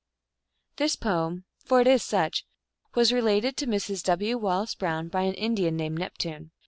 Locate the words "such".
2.01-2.43